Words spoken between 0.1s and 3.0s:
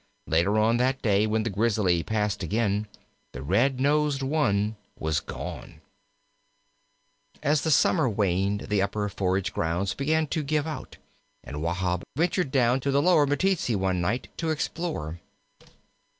Later on that day, when the Grizzly passed again,